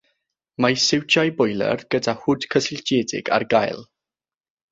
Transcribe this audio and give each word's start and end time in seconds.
Mae 0.63 0.77
siwtiau 0.83 1.31
bolier 1.41 1.83
gyda 1.95 2.15
hwd 2.23 2.47
cysylltiedig 2.55 3.31
ar 3.39 3.49
gael. 3.55 3.87